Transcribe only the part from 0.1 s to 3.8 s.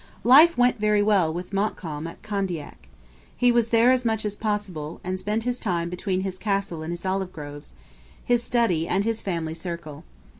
Life went very well with Montcalm at Candiac. He was